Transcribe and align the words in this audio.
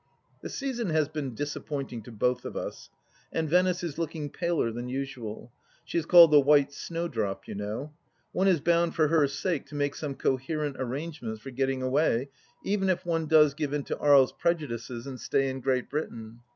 The 0.41 0.49
season 0.49 0.89
has 0.89 1.07
been 1.07 1.35
disappointing 1.35 2.01
to 2.01 2.11
both 2.11 2.43
of 2.43 2.57
us, 2.57 2.89
and 3.31 3.47
Venice 3.47 3.83
is 3.83 3.99
looking 3.99 4.31
paler 4.31 4.71
than 4.71 4.89
usual— 4.89 5.51
she 5.85 5.99
is 5.99 6.07
called 6.07 6.31
The 6.31 6.39
White 6.41 6.73
Snow 6.73 7.07
drop, 7.07 7.47
you 7.47 7.53
know. 7.53 7.93
One 8.31 8.47
is 8.47 8.61
bound 8.61 8.95
for 8.95 9.09
her 9.09 9.27
sake 9.27 9.67
to 9.67 9.75
make 9.75 9.93
some 9.93 10.15
coherent 10.15 10.77
arrangements 10.79 11.39
for 11.39 11.51
getting 11.51 11.83
away, 11.83 12.29
even 12.65 12.89
if 12.89 13.05
one 13.05 13.27
does 13.27 13.53
give 13.53 13.73
in 13.73 13.83
to 13.83 14.01
Aries' 14.03 14.31
prejudices 14.31 15.05
and 15.05 15.19
stay 15.21 15.51
in 15.51 15.61
Great 15.61 15.87
Britain. 15.87 16.39